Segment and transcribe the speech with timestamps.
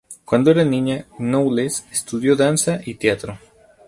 [0.25, 3.37] Cuando era niña, Knowles estudió danza y teatro.